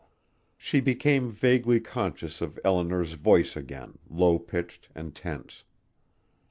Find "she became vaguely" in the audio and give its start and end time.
0.57-1.79